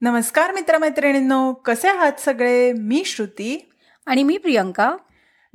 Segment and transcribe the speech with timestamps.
[0.00, 2.72] नमस्कार मित्रमैत्रिणींनो कसे आहात सगळे?
[2.72, 3.70] मी श्रुती.
[4.06, 4.96] आणि मी प्रियंका.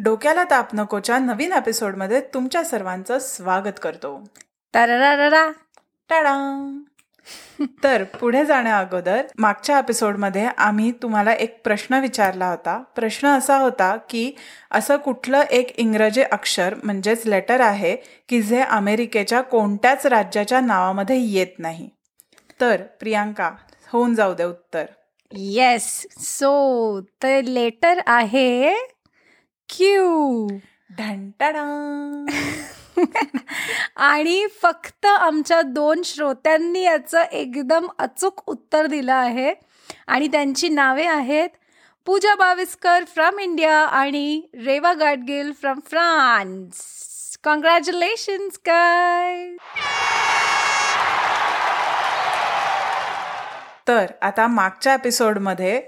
[0.04, 4.24] डोक्याला ताप नकोच्या नवीन एपिसोडमध्ये तुमच्या सर्वांचं स्वागत करतो.
[4.74, 5.52] तररारा
[6.10, 6.38] टाडा.
[7.84, 12.84] तर पुढे जाण्या अगोदर मागच्या एपिसोडमध्ये आम्ही तुम्हाला एक प्रश्न विचारला होता.
[12.96, 14.32] प्रश्न असा होता की
[14.72, 17.96] असं कुठलं एक इंग्रजी अक्षर म्हणजेच लेटर आहे
[18.30, 21.90] की जे अमेरिकेच्या कोणत्याच राज्याच्या नावामध्ये येत नाही.
[22.62, 23.52] तर प्रियांका
[23.94, 24.86] होऊन जाऊ दे उत्तर.
[25.32, 28.74] येस सो तर लेटर आहे
[29.70, 30.48] क्यू
[30.98, 31.64] ढंटाडा
[33.96, 39.54] आणि फक्त आमच्या दोन श्रोत्यांनी याचं एकदम अचूक उत्तर दिलं आहे.
[40.08, 41.50] आणि त्यांची नावे आहेत
[42.06, 49.46] पूजा बाविस्कर फ्रॉम इंडिया आणि Reva Gadgil from France congratulations काय
[53.90, 55.80] तर आता मागच्या एपिसोडमध्ये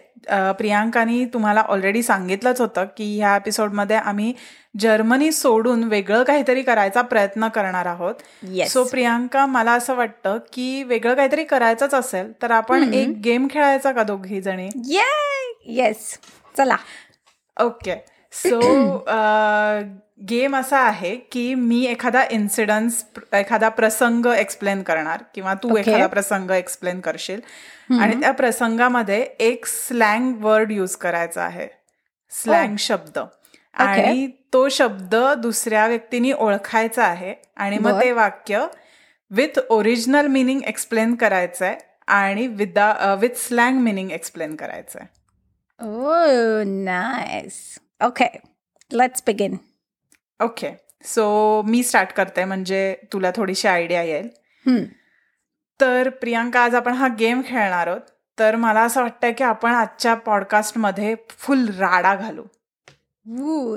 [0.57, 4.33] प्रियांकानी तुम्हाला ऑलरेडी सांगितलंच होतं की ह्या एपिसोडमध्ये आम्ही
[4.79, 8.15] जर्मनी सोडून वेगळं काहीतरी करायचा प्रयत्न करणार आहोत.
[8.55, 8.67] Yes.
[8.67, 13.91] सो प्रियांका मला असं वाटतं की वेगळं काहीतरी करायचंच असेल तर आपण एक गेम खेळायचा
[13.91, 15.03] का दोघी जणी ये
[15.65, 16.17] येस
[16.57, 16.75] चला.
[17.57, 17.95] ओके
[18.33, 18.59] सो
[20.29, 25.87] गेम असा आहे की मी एखादा इन्सिडन्स एखादा प्रसंग एक्सप्लेन करणार किंवा तू Okay.
[25.87, 27.39] एखादा प्रसंग एक्सप्लेन करशील.
[28.01, 31.67] आणि त्या प्रसंगामध्ये एक स्लँग वर्ड यूज करायचा आहे.
[32.31, 33.19] स्लँग शब्द.
[33.73, 38.01] आणि तो शब्द दुसऱ्या व्यक्तीने ओळखायचा आहे आणि मग.
[38.01, 38.65] ते वाक्य
[39.31, 41.75] विथ ओरिजिनल मिनिंग एक्सप्लेन करायचं आहे
[42.07, 45.19] आणि विदा विथ स्लँग मिनिंग एक्सप्लेन करायचं आहे
[45.79, 47.79] Oh, nice.
[48.01, 48.29] Okay,
[48.93, 49.55] let's begin.
[50.43, 50.69] Okay
[51.03, 54.29] so me start करते म्हणजे तुला थोडीशी आयडिया येईल.
[54.69, 54.83] Hmm.
[55.81, 58.01] तर प्रियांका आज आपण हा गेम खेळणार आहोत.
[58.39, 62.43] तर मला असं वाटतं की आपण आजच्या पॉडकास्टमध्ये फुल राडा घालू.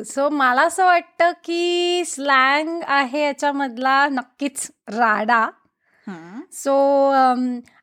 [0.02, 5.50] So मला असं वाटतं की स्लँग आहे याच्यामधला नक्कीच राडा.
[6.52, 6.74] सो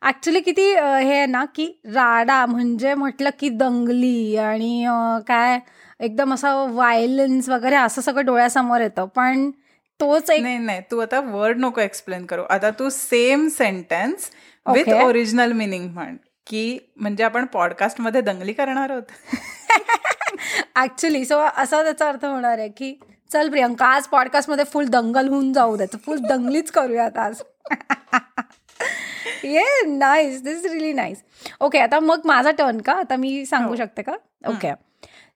[0.02, 4.86] ॲक्च्युली किती अ, हे आहे ना की राडा म्हणजे म्हटलं की दंगली आणि
[5.28, 5.60] काय
[6.02, 9.06] एकदम असं व्हायलन्स वगैरे असं सगळं डोळ्यासमोर येतं.
[9.06, 9.52] पण
[10.00, 10.82] तोच एक नाही नाही.
[10.92, 12.44] तू आता वर्ड नको एक्सप्लेन करू.
[12.50, 14.30] आता तू same sentence
[14.66, 14.94] with.
[14.94, 16.16] Original meaning म्हण.
[16.48, 19.04] की म्हणजे आपण पॉडकास्टमध्ये दंगली करणार आहोत.
[20.76, 23.00] ऍक्च्युली सो असा त्याचा अर्थ होणार आहे की
[23.34, 27.42] चल प्रियंका आज पॉडकास्टमध्ये फुल दंगल होऊन जाऊ द्यायचं फुल दंगलीच करूयात आज.
[29.44, 31.24] Yeah nice this is really nice
[31.62, 32.94] okay आता मग माझा टर्न का?
[32.94, 33.76] आता मी सांगू हो.
[33.76, 34.12] शकते का?
[34.48, 34.91] ओके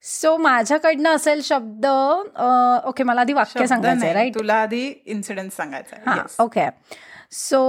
[0.06, 1.86] सो माझ्याकडनं असेल शब्द
[2.88, 6.04] ओके मला आधी वाक्य सांगायचं राईट तुला आधी इन्सिडेंट सांगायचा आहे.
[6.10, 6.44] हां.
[6.44, 6.68] ओके
[7.32, 7.62] सो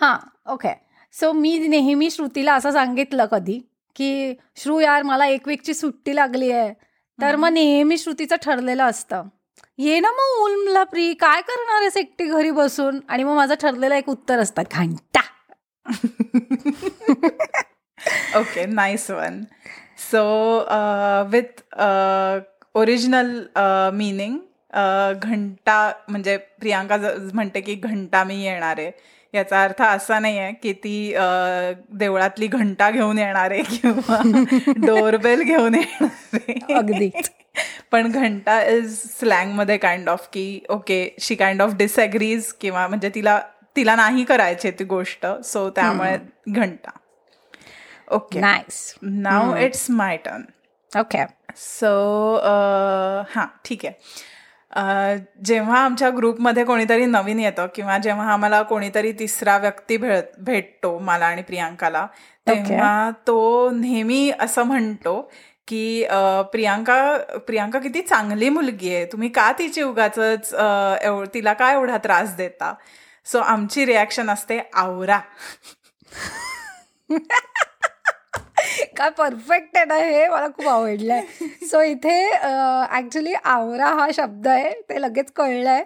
[0.00, 0.16] हां
[0.52, 0.72] ओके
[1.14, 3.58] सो मी नेहमी श्रुतीला असं सांगितलं कधी
[3.96, 6.72] की श्रू यार मला एक वीकची सुट्टी लागली आहे.
[7.18, 9.22] तर मग नेहमी श्रुतीचं ठरलेलं असतं.
[9.78, 13.00] ये ना मग उलमला प्री काय करणार आहेस एकटी घरी बसून?
[13.08, 15.20] आणि मग माझं ठरलेलं एक उत्तर असतं घंटा.
[18.38, 19.42] Okay nice one
[19.98, 20.22] so
[21.30, 21.62] with
[22.78, 23.30] original
[23.94, 24.36] meaning
[25.22, 26.96] घंटा म्हणजे प्रियांका
[27.34, 28.90] म्हणते की घंटा मी येणार आहे.
[29.34, 31.12] याचा अर्थ असा नाही आहे की ती
[31.98, 34.20] देवळातली घंटा घेऊन येणार आहे किंवा
[34.86, 36.74] डोरबेल घेऊन येणार आहे.
[36.74, 37.30] अगदीच.
[37.92, 43.38] पण घंटा इज स्लँगमध्ये काइंड ऑफ की okay she kind of disagrees किंवा म्हणजे तिला
[43.76, 45.26] तिला नाही करायची ती गोष्ट.
[45.44, 46.16] सो त्यामुळे
[46.48, 46.90] घंटा.
[48.08, 50.42] Okay nice now it's my turn
[50.90, 51.24] okay
[51.56, 51.90] so
[53.34, 53.94] हां ठीक आहे.
[54.70, 60.98] अ, जेव्हा आमच्या ग्रुपमध्ये कोणीतरी नवीन येतं किंवा जेव्हा आम्हाला कोणीतरी तिसरा व्यक्ती भेट भेटतो
[60.98, 62.06] मला आणि प्रियांकाला
[62.46, 65.20] तेव्हा तो नेहमी असं म्हणतो
[65.68, 66.04] की
[66.52, 67.16] प्रियांका
[67.46, 69.04] प्रियांका किती चांगली मुलगी आहे.
[69.06, 70.18] तुम्ही का तिची उगाच
[71.34, 72.72] तिला काय एवढा त्रास देता?
[73.26, 75.20] सो आमची रिॲक्शन असते आवरा.
[78.96, 80.26] काय परफेक्ट आहे ना हे?
[80.28, 81.20] मला खूप आवडलंय.
[81.70, 82.18] सो इथे
[82.98, 84.70] ऍक्च्युली आवरा हा शब्द आहे.
[84.88, 85.82] ते लगेच कळलंय.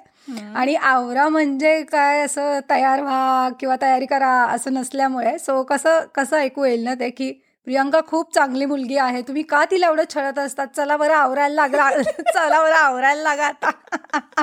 [0.56, 5.38] आणि आवरा म्हणजे काय असं तयार व्हा किंवा तयारी करा असं नसल्यामुळे.
[5.38, 7.30] सो कसं कसं ऐकू येईल ना ते की
[7.66, 9.22] प्रियंका खूप चांगली मुलगी आहे.
[9.22, 10.66] तुम्ही का तिला एवढं छळत असतात?
[10.76, 11.90] चला बरं आवरायला लागला.
[12.34, 13.70] चला बरं आवरायला लागा आता.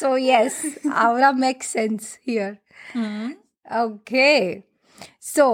[0.00, 0.60] सो येस
[0.92, 2.52] आवरा make sense here
[3.82, 4.60] okay
[5.22, 5.46] so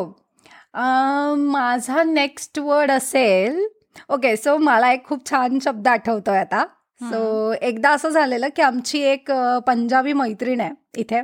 [0.75, 3.65] माझा नेक्स्ट वर्ड असेल
[4.11, 6.65] ओके सो मला एक खूप छान शब्द आठवतोय आता.
[7.01, 9.31] सो एकदा असं झालेलं की आमची एक
[9.67, 11.23] पंजाबी मैत्रीण आहे इथे.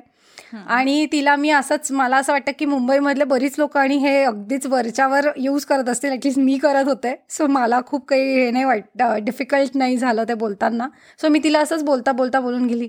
[0.68, 5.28] आणि तिला मी असंच मला असं वाटतं की मुंबईमधले बरीच लोक आणि हे अगदीच वरच्यावर
[5.36, 7.14] यूज करत असतील ॲटलिस्ट मी करत होते.
[7.30, 10.88] सो मला खूप काही हे नाही वाट डिफिकल्ट नाही झालं ते बोलताना.
[11.22, 12.86] सो मी तिला असंच बोलता बोलता बोलून गेली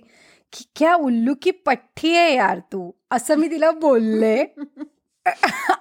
[0.53, 2.89] की क्या उल्लू की पठ्ठी आहे यार तू.
[3.11, 4.35] असं मी तिला बोलले.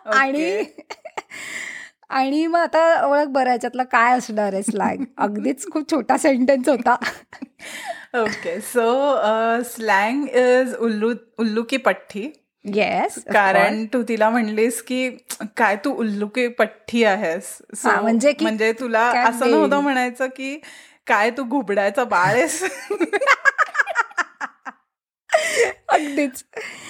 [0.07, 0.65] आणि
[2.09, 4.97] आणि मग आता ओळख बरं याच्यातलं काय असणार आहे स्लॅग?
[5.19, 6.97] अगदीच खूप छोटा सेंटेन्स होता.
[8.15, 9.17] ओके सो
[9.65, 12.31] स्लँग इज उल्लू उल्लू की पठ्ठी
[12.65, 15.11] येस कारण तू तिला म्हणलीस की
[15.57, 17.59] काय तू उल्लू की पठ्ठी आहेस?
[17.85, 19.81] म्हणजे म्हणजे तुला असं नव्हतं?
[19.81, 20.61] म्हणायचं की
[21.07, 22.63] काय तू घुबडायचं बाळ आहेस?
[25.89, 26.43] अगदीच.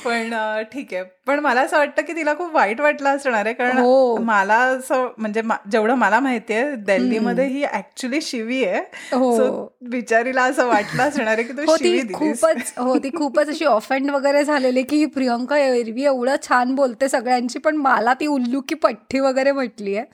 [0.04, 0.34] पण
[0.72, 1.02] ठीक आहे.
[1.26, 4.16] पण मला असं वाटतं की तिला खूप वाईट वाटलं असणार आहे कारण हो.
[4.16, 8.80] मला असं म्हणजे जेवढं मला माहितीये दिल्लीमध्ये ही ऍक्च्युली शिवी आहे.
[9.12, 9.36] हो.
[9.38, 13.64] So, बिचारीला असं वाटलं असणार आहे की तू हो शिवी खूपच हो ती खूपच अशी
[13.64, 18.74] ऑफेंड वगैरे झालेली की प्रियंका एरवी एवढं छान बोलते सगळ्यांची पण मला ती उल्लू की
[18.74, 20.06] पठ्ठी वगैरे म्हटली आहे.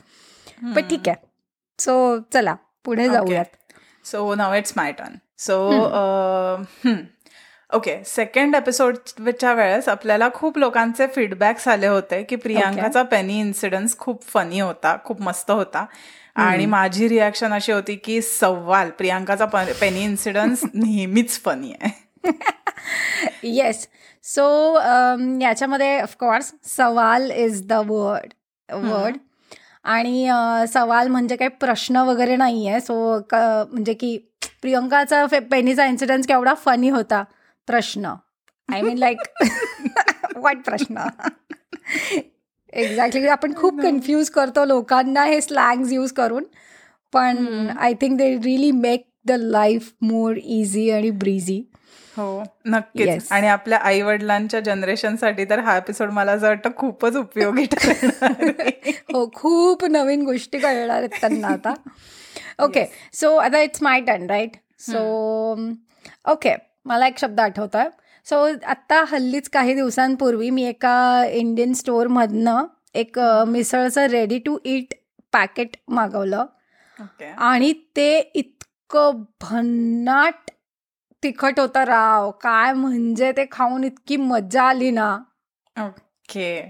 [0.74, 1.16] पण ठीक आहे.
[1.78, 2.54] सो चला
[2.84, 3.44] पुढे जाऊयात.
[4.04, 5.70] So now it's my turn so
[7.72, 14.22] okay second एपिसोडच्या वेळेस आपल्याला खूप लोकांचे फीडबॅक्स आले होते की प्रियांकाचा पेनी इन्सिडन्स खूप
[14.22, 15.84] फनी होता खूप मस्त होता.
[16.36, 19.44] आणि माझी रिॲक्शन अशी होती की सव्वाल प्रियांकाचा
[19.80, 22.30] पेनी इन्सिडन्स नेहमीच फनी आहे.
[23.42, 23.86] येस
[24.24, 24.78] सो
[25.42, 28.32] याच्यामध्ये ऑफकोर्स सवाल इज द वर्ड
[28.68, 29.16] वर्ड
[29.84, 30.28] आणि
[30.68, 32.94] सवाल म्हणजे काही प्रश्न वगैरे नाही आहे सो
[33.32, 34.16] म्हणजे की
[34.62, 37.24] प्रियंकाचा पेनीचा इन्सिडन्स केवढा फनी होता.
[37.68, 38.14] प्रश्न.
[38.68, 39.18] आय मीन लाईक
[40.36, 41.06] वाईट प्रश्न?
[42.72, 46.44] एक्झॅक्टली आपण खूप कन्फ्यूज करतो लोकांना हे स्लँग्स यूज करून.
[47.12, 51.62] पण I think they really make the life more easy आणि ब्रीझी
[52.16, 53.08] हो नक्कीच.
[53.08, 53.26] Yes.
[53.30, 57.64] आणि आपल्या आई वडिलांच्या जनरेशनसाठी तर हा एपिसोड मला असं वाटतं खूपच उपयोगी.
[59.14, 61.74] हो खूप नवीन गोष्टी कळणार आहेत त्यांना आता.
[62.62, 65.00] ओके सो आता it's my turn right so
[66.30, 66.54] okay
[66.86, 67.88] मला एक शब्द आठवत आहे
[68.26, 68.36] सो
[68.66, 73.18] आत्ता हल्लीच काही दिवसांपूर्वी मी एका इंडियन स्टोअरमधनं एक
[73.48, 74.94] मिसळचं रेडी टू ईट
[75.32, 76.44] पॅकेट मागवलं.
[76.98, 77.26] ओके.
[77.26, 80.50] आणि ते इतकं भन्नाट
[81.22, 82.30] तिखट होतं राव.
[82.42, 85.16] काय म्हणजे ते खाऊन इतकी मजा आली ना.
[85.76, 86.60] ओके.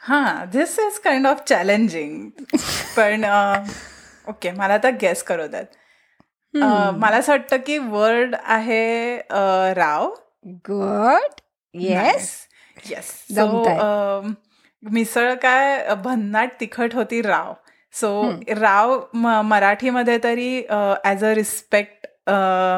[0.00, 2.28] हां this is kind of challenging
[2.96, 3.24] पण
[4.28, 5.64] ओके मला आता गेस करू द्यात.
[6.98, 9.16] मला असं वाटतं की वर्ड आहे
[9.74, 10.08] राव.
[10.46, 11.40] गुड.
[11.74, 12.30] येस.
[12.90, 13.12] येस.
[14.82, 17.52] मिसळ काय भन्नाट तिखट होती राव.
[17.92, 18.30] सो
[18.60, 20.62] राव मराठीमध्ये तरी
[21.04, 22.06] ऍज अ रिस्पेक्ट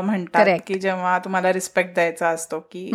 [0.04, 0.44] म्हणतात.
[0.66, 2.90] की जेव्हा तुम्हाला रिस्पेक्ट द्यायचा असतो की.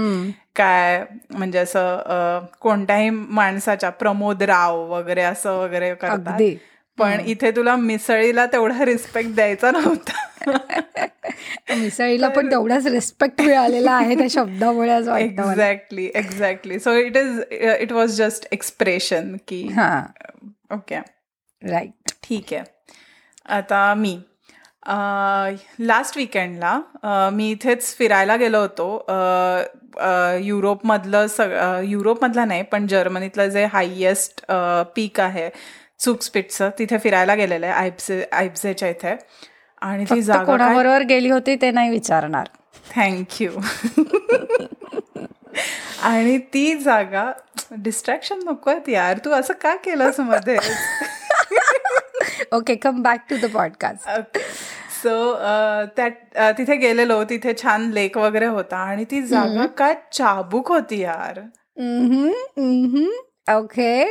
[0.56, 6.38] काय म्हणजे असं कोणत्याही माणसाच्या प्रमोद राव वगैरे असं वगैरे करतात.
[6.98, 10.28] पण इथे तुला मिसळीला तेवढा रिस्पेक्ट द्यायचा नव्हता.
[11.76, 15.24] मिसळीला पण तेवढाच रिस्पेक्ट मिळालेला आहे त्या शब्दामुळे.
[15.24, 17.42] Exactly exactly so it is
[17.80, 20.06] it was just expression की हा.
[20.72, 21.00] ओके
[21.70, 22.64] राईट ठीक आहे.
[23.46, 24.20] आता मी
[25.80, 26.80] लास्ट विकेंडला
[27.34, 28.98] मी इथेच फिरायला गेलो होतो.
[28.98, 34.46] अ, युरोपमधलं सग युरोपमधलं नाही पण जर्मनीतलं जे हायेस्ट
[34.96, 35.50] पीक आहे
[36.00, 39.16] चुकस्पिटचं तिथे फिरायला गेलेलं आहे आयब्से आयब्सेच्या इथे.
[39.82, 42.48] आणि ती जागा कोणाबरोबर गेली होती ते नाही विचारणार.
[42.96, 43.52] थँक्यू
[46.04, 47.32] आणि ती जागा
[47.84, 50.58] डिस्ट्रॅक्शन नको आहेत यार तू असं का केलंसमध्ये
[52.54, 54.38] okay come back to the podcast
[55.02, 55.34] so
[55.98, 61.40] त्या तिथे गेलेलो तिथे छान लेक वगैरे होता आणि ती जागा काय चाबूक होती यार.
[63.56, 64.04] ओके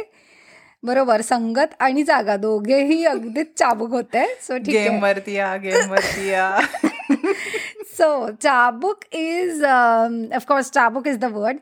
[0.87, 4.25] बरोबर संगत आणि जागा दोघेही अगदीच चाबूक होते.
[4.43, 6.61] सो ठीक गेम आहे वरती या गेम वरती या.
[7.97, 8.09] सो
[8.43, 11.57] चाबुक इज ऑफकोर्स चाबुक इज द वर्ड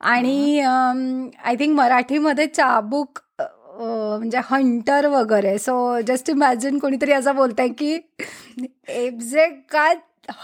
[0.00, 5.56] आणि आय थिंक मराठीमध्ये चाबुक म्हणजे हंटर वगैरे.
[5.58, 7.98] सो जस्ट इमॅजिन कोणीतरी असं बोलतंय की
[8.88, 9.94] एफजे काय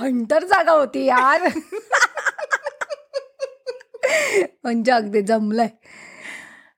[0.00, 1.48] हंटर जागा होती यार.
[4.64, 5.68] म्हणजे अगदी जमलंय.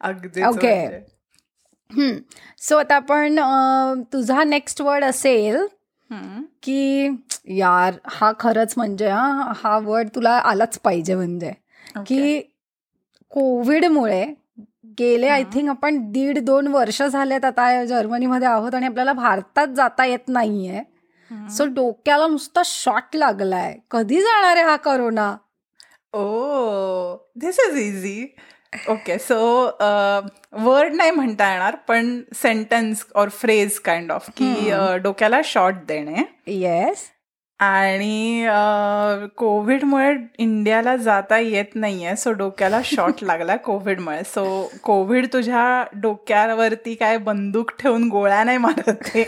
[0.01, 1.14] अगदी Okay.
[2.61, 3.39] सो आता आपण
[4.13, 5.57] तुझा नेक्स्ट वर्ड असेल
[6.63, 7.09] की
[7.59, 11.53] यार हा खरंच म्हणजे हा हा वर्ड तुला आलाच पाहिजे म्हणजे.
[12.07, 12.41] की
[13.33, 14.25] कोविडमुळे
[14.99, 20.05] गेले आय थिंक आपण दीड दोन वर्ष झालेत आता जर्मनीमध्ये आहोत आणि आपल्याला भारतात जाता
[20.05, 20.83] येत नाहीये.
[21.51, 23.75] सो डोक्याला नुसता शॉट लागलाय.
[23.91, 25.35] कधी जाणार आहे हा corona
[26.13, 28.27] oh this is easy
[28.89, 29.37] okay so
[30.65, 36.23] word नाही म्हणता येणार पण सेंटेन्स और फ्रेज काइंड ऑफ की अ, डोक्याला शॉट देणे.
[36.47, 37.11] येस
[37.61, 38.47] आणि
[39.37, 47.19] कोविडमुळे इंडियाला जाता येत नाहीये सो डोक्याला शॉट लागला कोविडमुळे सो कोविड तुझ्या डोक्यावरती काय
[47.19, 49.25] बंदूक ठेवून गोळ्या नाही मारत आहे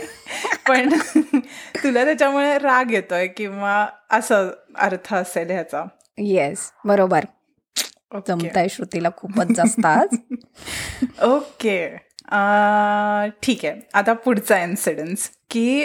[0.67, 0.89] पण
[1.83, 4.49] तुला त्याच्यामुळे राग येतोय किंवा असं
[4.79, 5.83] अर्थ असेल ह्याचा.
[6.17, 7.25] येस बरोबर.
[8.11, 10.15] जमताय श्रुतीला खूपच जास्त आज
[11.23, 11.87] ओके
[13.43, 13.73] ठीक आहे.
[13.93, 15.83] आता पुढचा इन्सिडन्स की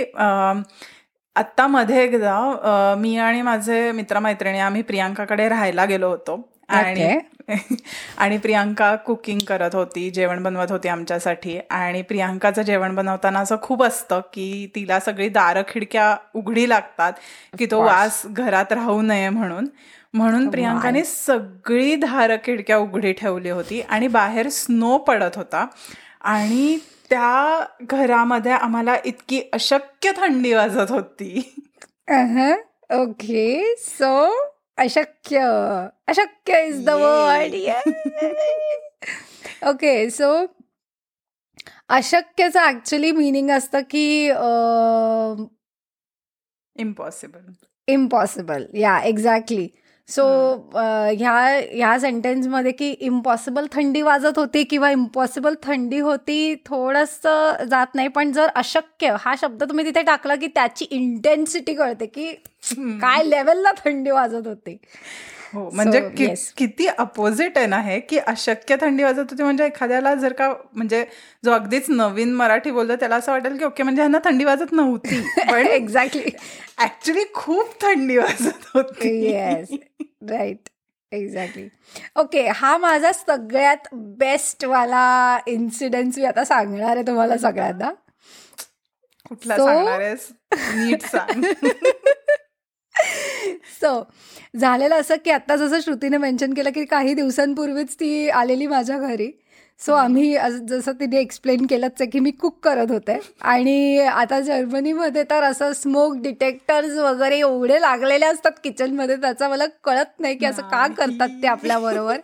[1.36, 6.40] आत्ता मध्ये एकदा मी आणि माझे मित्रमैत्रिणी आम्ही प्रियांकाकडे राहायला गेलो होतो.
[6.68, 7.18] आणि
[8.18, 11.58] आणि प्रियांका कुकिंग करत होती जेवण बनवत होती आमच्यासाठी.
[11.70, 17.12] आणि प्रियांकाचं जेवण बनवताना असं खूप असतं की तिला सगळी दारं खिडक्या उघडी लागतात
[17.58, 17.82] की तो.
[17.84, 19.66] वास घरात राहू नये म्हणून.
[20.14, 25.66] म्हणून प्रियांकाने सगळी दारं खिडक्या उघडी ठेवली होती आणि बाहेर स्नो पडत होता.
[26.20, 26.76] आणि
[27.10, 31.38] त्या घरामध्ये आम्हाला इतकी अशक्य थंडी वाजत होती.
[32.90, 34.14] ओके सो
[34.78, 35.40] अशक्य.
[36.08, 37.54] अशक्य is the word
[39.68, 40.30] okay so
[41.88, 44.26] अशक्यचं actually meaning असतं की
[46.76, 47.52] इम्पॉसिबल
[47.88, 49.68] इम्पॉसिबल या एक्झॅक्टली
[50.08, 50.24] सो
[50.74, 51.32] ह्या
[51.72, 58.08] ह्या सेंटेन्समध्ये की इम्पॉसिबल थंडी वाजत होती किंवा इम्पॉसिबल थंडी होती थोडंसं जात नाही.
[58.08, 62.32] पण जर अशक्य हा शब्द तुम्ही तिथे टाकला की त्याची इंटेन्सिटी कळते की
[63.02, 64.76] काय लेवलला थंडी वाजत होती.
[65.54, 66.40] हो म्हणजे So, कि- yes.
[66.56, 71.04] किती अपोजिट आहे ना हे की अशक्य थंडी वाजत होती म्हणजे एखाद्याला जर का म्हणजे
[71.44, 75.20] जो अगदीच नवीन मराठी बोलतो त्याला असं वाटेल की ओके म्हणजे ह्यांना थंडी वाजत नव्हती.
[75.50, 76.30] पण एक्झॅक्टली
[76.78, 79.14] ऍक्च्युली खूप थंडी वाजत होती.
[79.30, 79.68] येस
[80.30, 80.68] राईट
[81.12, 81.68] एक्झॅक्टली
[82.16, 87.90] ओके हा माझा सगळ्यात बेस्ट वाला इन्सिडेंट मी आता सांगणार आहे तुम्हाला सगळ्यांना.
[89.28, 90.28] कुठला So- सांगणार आहेस?
[90.74, 91.42] नीट सांग.
[93.80, 94.02] सो
[94.60, 99.30] झालेलं असं की आता जसं श्रुतीने मेन्शन केलं की काही दिवसांपूर्वीच ती आलेली माझ्या घरी.
[99.80, 100.36] सो आम्ही
[100.68, 103.18] जसं तिने एक्सप्लेन केलंच आहे की मी कुक करत होते.
[103.42, 110.20] आणि आता जर्मनीमध्ये तर असं स्मोक डिटेक्टर्स वगैरे एवढे लागलेले असतात किचनमध्ये त्याचा मला कळत
[110.20, 112.18] नाही की असं का करतात ते आपल्याबरोबर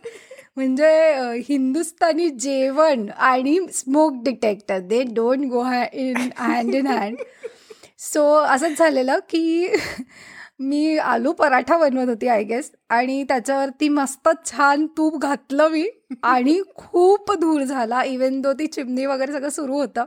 [0.56, 7.16] म्हणजे अ, हिंदुस्थानी जेवण आणि smoke detector they don't go in hand in hand
[8.12, 9.68] so असंच झालेलं की
[10.60, 15.88] मी आलू पराठा बनवत होती आय गेस आणि त्याच्यावरती मस्त छान तूप घातलं मी.
[16.22, 20.04] आणि खूप धूर झाला इवन दो ती चिमणी वगैरे सगळं सुरू होतं.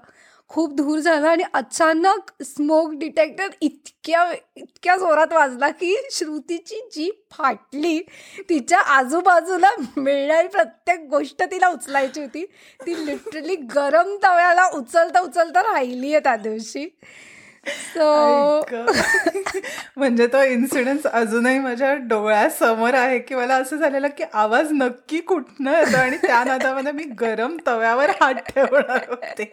[0.50, 8.00] खूप धूर झाला आणि अचानक स्मोक डिटेक्टर इतक्या इतक्या जोरात वाजला की श्रुतीची जी फाटली.
[8.50, 12.46] तिच्या आजूबाजूला मिळणारी प्रत्येक गोष्ट तिला उचलायची होती.
[12.86, 16.88] ती लिटरली गरम तव्याला उचलता उचलता राहिली आहे त्या दिवशी.
[17.64, 18.62] सो.
[19.98, 25.78] म्हणजे तो इन्सिडेन्स अजूनही माझ्या डोळ्यासमोर आहे की मला असं झालेलं की आवाज नक्की कुठनं
[25.78, 29.50] येतो आणि त्या नादामध्ये मी गरम तव्यावर हात ठेवणार होते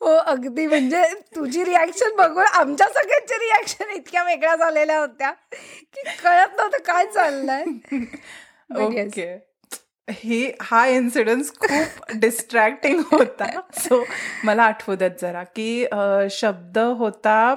[0.00, 1.02] हो अगदी म्हणजे
[1.36, 7.64] तुझी रिॲक्शन बघून आमच्या सगळ्यांच्या रिॲक्शन इतक्या वेगळ्या झालेल्या होत्या की कळत नव्हतं काय चाललंय.
[8.76, 9.34] ओके
[10.08, 13.46] ही हा इन्सिडन्स खूप डिस्ट्रॅक्टिंग होता.
[13.78, 14.04] सो
[14.44, 15.86] मला आठवू देत जरा की
[16.30, 17.54] शब्द होता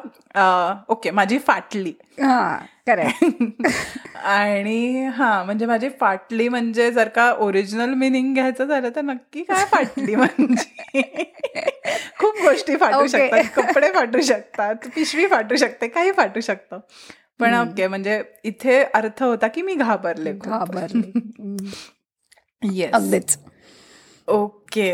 [0.89, 1.93] ओके माझी फाटली.
[2.21, 2.59] हा
[4.15, 9.65] आणि हा म्हणजे माझी फाटली म्हणजे जर का ओरिजिनल मिनिंग घ्यायचं झालं तर नक्की काय
[9.65, 11.23] फाटली म्हणजे?
[12.19, 13.07] खूप गोष्टी फाटू.
[13.07, 13.43] शकतात.
[13.55, 16.79] कपडे फाटू शकतात पिशवी फाटू शकते काही फाटू शकतं.
[17.39, 20.33] पण ओके म्हणजे इथे अर्थ होता की मी घाबरले.
[20.33, 21.11] घाबरले.
[22.61, 23.37] येस अगदीच.
[24.27, 24.91] ओके.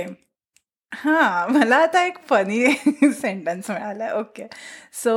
[0.92, 2.66] हां मला आता एक फनी
[3.14, 4.12] सेंटेन्स मिळालाय.
[4.12, 4.44] ओके.
[4.94, 5.16] सो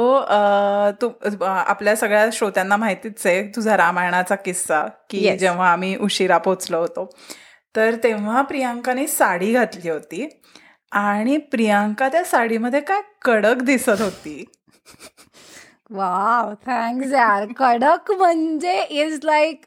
[1.03, 1.11] तू
[1.45, 5.39] आपल्या सगळ्या श्रोत्यांना माहितीच आहे तुझा रामायणाचा किस्सा की Yes.
[5.39, 7.09] जेव्हा आम्ही उशिरा पोचलो होतो
[7.75, 10.29] तर तेव्हा प्रियांकाने साडी घातली होती
[10.93, 14.45] आणि प्रियांका त्या साडीमध्ये काय कडक दिसत होती.
[15.91, 17.47] वाव थँक्स यार.
[17.57, 19.65] कडक म्हणजे is like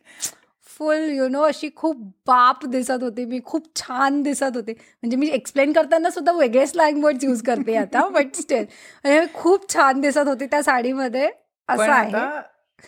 [0.81, 1.97] full you know अशी खूप
[2.27, 3.25] बाप दिसत होती.
[3.25, 4.71] मी खूप छान दिसत होते.
[4.71, 8.65] म्हणजे मी एक्सप्लेन करताना सुद्धा वेगळे स्लँग वर्ड्स यूज करते आता बट स्टिल
[9.05, 11.29] म्हणजे खूप छान दिसत होती त्या साडीमध्ये.
[11.69, 12.11] असं आहे.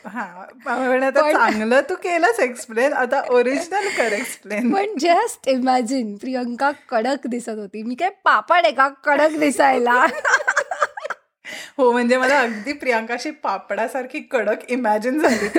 [0.05, 0.45] हा
[1.11, 7.83] चांगलं तू केलंच एक्सप्लेन आता ओरिजिनल कर एक्सप्लेन पण जस्ट इमॅजिन प्रियंका कडक दिसत होती.
[7.83, 8.87] मी काय पापड आहे का?
[8.87, 10.05] कडक दिसायला.
[11.77, 15.47] हो म्हणजे मला अगदी प्रियांकाशी पापडासारखी कडक इमॅजिन झाली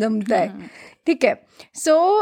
[0.00, 0.48] जमत आहे
[1.06, 1.34] ठीक आहे.
[1.74, 2.20] सो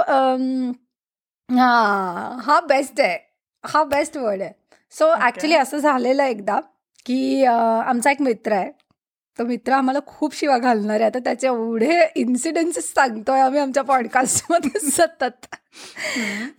[1.49, 3.19] हा हा बेस्ट आहे.
[3.64, 4.52] हा बेस्ट वर्ड आहे.
[4.93, 6.61] सो ऍक्च्युली असं झालेलं आहे एकदा
[7.07, 8.71] की आमचा एक मित्र आहे.
[9.38, 11.04] तो मित्र आम्हाला खूप शिवा घालणार आहे.
[11.04, 15.54] आता त्याचे एवढे इन्सिडेंट्स सांगतोय आम्ही आमच्या पॉडकास्टमध्ये सतत.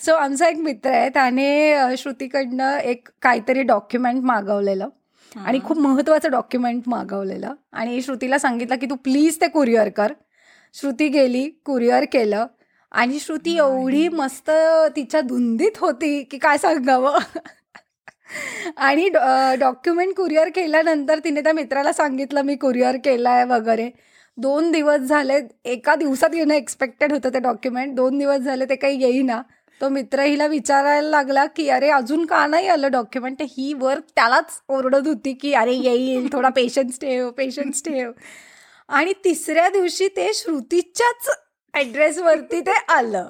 [0.02, 1.10] सो आमचा एक मित्र आहे.
[1.10, 4.90] त्याने श्रुतीकडनं एक काहीतरी डॉक्युमेंट मागवलेलं.
[5.46, 7.54] आणि खूप महत्वाचं डॉक्युमेंट मागवलेलं.
[7.72, 10.14] आणि श्रुतीला सांगितलं की तू प्लीज ते कुरिअर कर.
[10.74, 12.46] श्रुती गेली कुरिअर केलं.
[12.92, 14.52] आणि श्रुती एवढी मस्त
[14.96, 17.18] तिच्या धुंदीत होती की काय सांगावं?
[18.78, 19.08] आणि
[19.60, 23.90] डॉक्युमेंट कुरिअर केल्यानंतर तिने त्या मित्राला सांगितलं मी कुरिअर केलाय वगैरे.
[24.38, 29.02] दोन दिवस झाले एका दिवसात येणं एक्सपेक्टेड होतं ते डॉक्युमेंट दोन दिवस झाले ते काही
[29.04, 29.42] येईना.
[29.82, 34.62] तो मित्र हिला विचारायला लागला की अरे अजून का नाही आलं डॉक्युमेंट ही वर त्यालाच
[34.70, 38.12] ओरडत होती की अरे येईल थोडा पेशन्स ठेव पेशन्स ठेव.
[38.90, 41.30] आणि तिसऱ्या दिवशी ते श्रुतीच्याच
[41.74, 43.28] ॲड्रेसवरती ते आलं.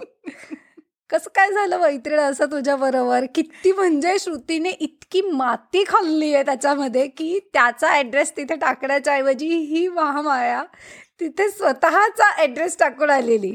[1.12, 3.26] कसं काय झालं मैत्रीण असं तुझ्या बरोबर?
[3.36, 9.88] किती म्हणजे श्रुतीने इतकी माती खाल्ली आहे त्याच्यामध्ये की त्याचा ऍड्रेस तिथे टाकण्याच्या ऐवजी ही
[9.88, 10.64] महामाया
[11.20, 13.54] तिथे स्वतःचा ऍड्रेस टाकून आलेली.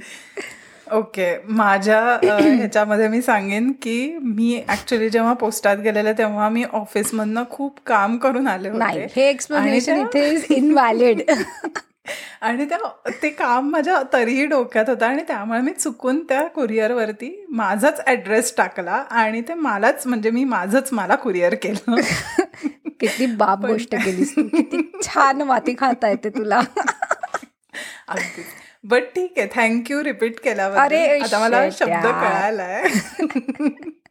[0.93, 1.35] ओके.
[1.49, 8.17] माझ्या ह्याच्यामध्ये मी सांगेन की मी ऍक्च्युली जेव्हा पोस्टात गेलेले तेव्हा मी ऑफिसमधनं खूप काम
[8.17, 9.07] करून आले होते.
[9.17, 11.23] हे एक्सप्लेनेशन इथे इज इनव्हॅलिड
[12.41, 12.79] आणि त्या
[13.23, 19.03] ते काम माझ्या तरीही डोक्यात होतं आणि त्यामुळे मी चुकून त्या कुरिअरवरती माझाच ऍड्रेस टाकला
[19.11, 21.95] आणि ते मलाच म्हणजे मी माझंच मला कुरिअर केलं.
[23.01, 26.61] किती बाप गोष्ट केलीस किती छान माती खाता येते तुला.
[28.09, 28.43] अगदी
[28.85, 29.49] बट ठीक आहे.
[29.55, 32.89] थँक्यू रिपीट केल्यावर अरे आता मला शब्द कळालाय.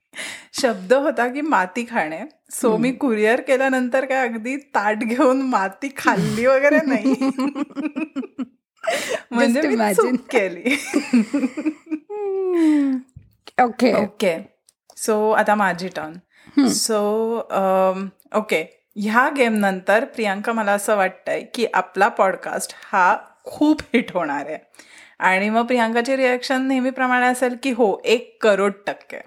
[0.62, 2.20] शब्द होता की माती खाणे.
[2.52, 7.16] सो मी कुरिअर केल्यानंतर काय अगदी ताट घेऊन माती खाल्ली वगैरे नाही.
[9.32, 10.76] म्हणजे मी केली.
[13.64, 14.38] ओके ओके
[14.98, 17.00] सो आता माझी टर्न सो
[18.38, 18.64] ओके
[18.96, 24.58] ह्या गेम नंतर प्रियांका मला असं वाटतंय की आपला पॉडकास्ट हा खूप हिट होणार आहे.
[25.20, 29.18] आणि मग प्रियांकाची रिॲक्शन नेहमीप्रमाणे असेल की हो एक करोड टक्के.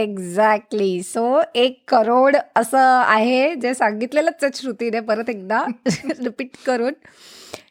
[0.00, 5.64] एक्झॅक्टली सो एक करोड असं आहे जे सांगितलेलंच आहे श्रुतीने परत एकदा.
[6.24, 6.92] रिपीट करून.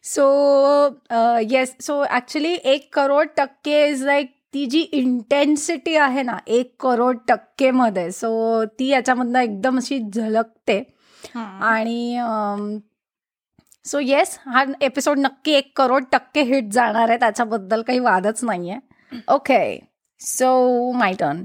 [0.04, 0.26] सो
[1.50, 7.18] येस सो ॲक्च्युली एक करोड टक्के इज लाईक ती जी इंटेन्सिटी आहे ना एक करोड
[7.28, 8.12] टक्केमध्ये.
[8.12, 10.82] सो ती याच्यामधनं एकदम अशी झलकते.
[11.36, 12.18] आणि
[13.86, 17.18] सो येस हा एपिसोड नक्की एक करोड टक्के हिट जाणार आहे.
[17.20, 19.64] त्याच्याबद्दल काही वादच नाही आहे ओके
[20.22, 21.44] सो माय टर्न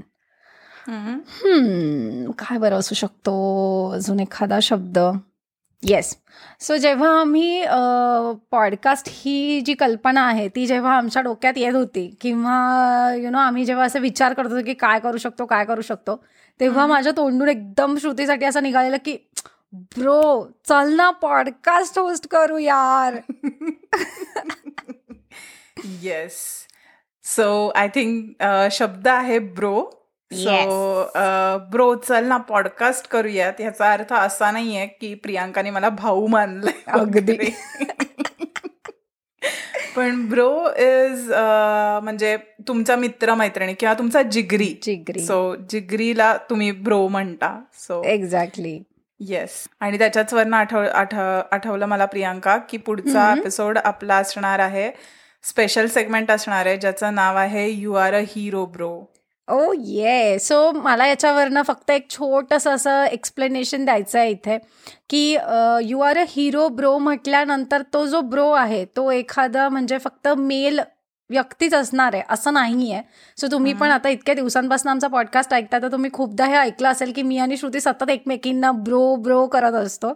[0.87, 3.33] काय बरं असू शकतो?
[3.93, 4.99] अजून एखादा शब्द?
[5.83, 6.15] येस
[6.59, 7.65] सो जेव्हा आम्ही
[8.51, 13.65] पॉडकास्ट ही जी कल्पना आहे ती जेव्हा आमच्या डोक्यात येत होती किंवा यु नो आम्ही
[13.65, 16.23] जेव्हा असं विचार करत होतो की काय करू शकतो काय करू शकतो
[16.59, 19.17] तेव्हा माझ्या तोंडून एकदम श्रुतीसाठी असं निघालेलं की
[19.73, 23.17] ब्रो चल ना पॉडकास्ट होस्ट करू यार.
[26.01, 26.33] येस
[27.23, 29.89] सो आय थिंक शब्द आहे ब्रो
[30.31, 31.09] सो
[31.71, 33.61] ब्रो चल ना पॉडकास्ट करूयात.
[33.61, 36.81] याचा अर्थ असा नाहीये की प्रियांकाने मला भाऊ मानलाय.
[36.87, 37.37] अगदी.
[39.95, 41.31] पण ब्रो इज
[42.03, 42.37] म्हणजे
[42.67, 44.73] तुमचा मित्र मैत्रिणी किंवा तुमचा जिगरी.
[44.83, 45.25] जिगरी.
[45.25, 47.59] सो जिगरीला तुम्ही ब्रो म्हणता.
[47.73, 48.79] सो एक्झॅक्टली
[49.19, 54.91] येस आणि त्याच्याच वरनं आठव आठवलं मला प्रियांका की पुढचा एपिसोड आपला असणार आहे.
[55.43, 59.13] स्पेशल सेगमेंट असणार आहे ज्याचं नाव आहे you are a hero bro
[59.47, 64.57] oh yeah so मला याच्यावरनं फक्त एक छोटंसं असं एक्सप्लेनेशन द्यायचं आहे इथे
[65.09, 65.37] की
[65.83, 70.79] you are a hero bro म्हटल्यानंतर तो जो ब्रो आहे तो एखादा म्हणजे फक्त मेल
[71.29, 73.01] व्यक्तीच असणार आहे असं नाही आहे
[73.37, 77.11] सो तुम्ही पण आता इतक्या दिवसांपासून आमचा पॉडकास्ट ऐकता तर तुम्ही खूपदा हे ऐकलं असेल
[77.15, 80.13] की मी आणि श्रुती सतत एकमेकींना ब्रो ब्रो करत असतो.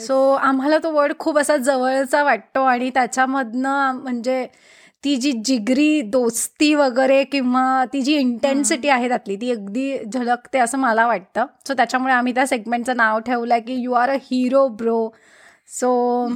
[0.00, 4.46] सो आम्हाला तो वर्ड खूप असा जवळचा वाटतो आणि त्याच्यामधनं म्हणजे
[5.04, 10.78] ती जी जिगरी दोस्ती वगैरे किंवा ती जी इंटेन्सिटी आहे त्यातली ती अगदी झलकते असं
[10.78, 11.46] मला वाटतं.
[11.68, 15.08] सो त्याच्यामुळे आम्ही त्या सेगमेंटचं नाव ठेवलंय की you are a hero bro
[15.70, 15.90] so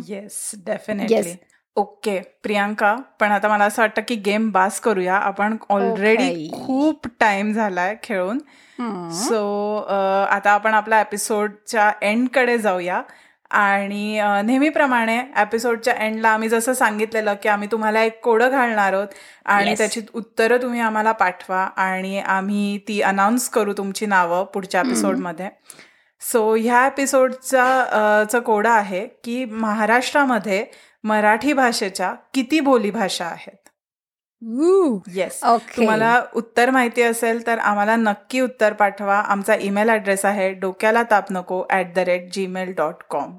[0.08, 1.34] yes definitely
[1.76, 5.14] okay Priyanka पण आता मला असं वाटतं की गेम बास करूया.
[5.14, 8.38] आपण ऑलरेडी खूप टाइम झालाय खेळून.
[9.14, 9.76] सो
[10.30, 13.02] आता आपण आपल्या एपिसोडच्या एंडकडे जाऊया.
[13.50, 19.08] आणि नेहमीप्रमाणे एपिसोडच्या एंडला आम्ही जसं सांगितलेलं की आम्ही तुम्हाला एक कोडं घालणार आहोत
[19.44, 25.48] आणि त्याची उत्तरं तुम्ही आम्हाला पाठवा आणि आम्ही ती अनाऊन्स करू तुमची नावं पुढच्या एपिसोडमध्ये.
[26.20, 30.66] सो ह्या एपिसोडचा कोडं आहे की महाराष्ट्रामध्ये
[31.04, 33.65] मराठी भाषेच्या किती बोलीभाषा आहेत?
[34.42, 39.16] येस ओके तुम्हाला उत्तर माहिती असेल तर आम्हाला नक्की उत्तर पाठवा.
[39.16, 43.36] आमचा ईमेल ॲड्रेस आहे डोक्याला ताप नको at the rate Gmail dot com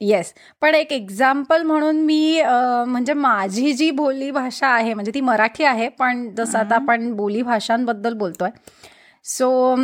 [0.00, 5.64] yes पण एक एक्झाम्पल म्हणून मी म्हणजे माझी जी बोली भाषा आहे म्हणजे ती मराठी
[5.64, 8.50] आहे पण जसं आता आपण बोली भाषांबद्दल बोलतोय.
[9.24, 9.76] सो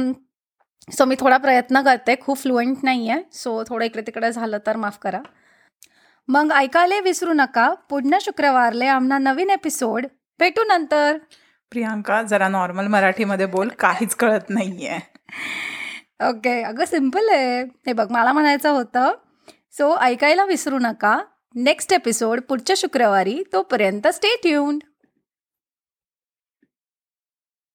[0.89, 2.15] सो मी थोडा प्रयत्न करते.
[2.21, 5.21] खूप फ्लुएंट नाही आहे सो थोडं इकडे तिकडे झालं तर माफ करा.
[6.29, 7.73] मग ऐकायला विसरू नका.
[7.91, 10.07] पुढच्या शुक्रवारले आमना नवीन एपिसोड
[10.41, 11.17] भेटू नंतर.
[11.73, 14.99] प्रियांका जरा नॉर्मल मराठीमध्ये बोल काहीच कळत नाहीये.
[16.29, 17.63] ओके अगं सिंपल आहे.
[17.87, 19.13] हे बघ मला म्हणायचं होतं
[19.73, 21.19] सो ऐकायला विसरू नका.
[21.55, 24.83] नेक्स्ट एपिसोड पुढच्या शुक्रवारी तोपर्यंत स्टे ट्यून्ड